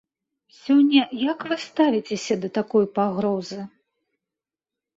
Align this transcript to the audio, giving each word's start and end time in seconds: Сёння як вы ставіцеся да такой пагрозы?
Сёння 0.61 1.01
як 1.31 1.39
вы 1.51 1.55
ставіцеся 1.67 2.39
да 2.47 2.53
такой 2.57 2.85
пагрозы? 2.99 3.61